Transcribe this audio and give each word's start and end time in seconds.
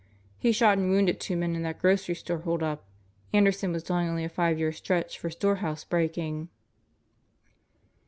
He 0.39 0.51
shot 0.51 0.79
and 0.79 0.89
wounded 0.89 1.19
two 1.19 1.37
men 1.37 1.55
in 1.55 1.61
that 1.61 1.77
grocery 1.77 2.15
store 2.15 2.39
holdup. 2.39 2.83
Anderson 3.33 3.71
was 3.71 3.83
doing 3.83 4.09
only 4.09 4.23
a 4.23 4.29
five 4.29 4.57
year 4.57 4.71
stretch 4.71 5.19
for 5.19 5.29
storehouse 5.29 5.83
breaking." 5.83 6.49